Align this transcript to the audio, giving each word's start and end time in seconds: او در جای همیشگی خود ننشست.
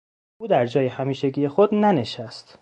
او 0.41 0.47
در 0.47 0.65
جای 0.65 0.87
همیشگی 0.87 1.47
خود 1.47 1.75
ننشست. 1.75 2.57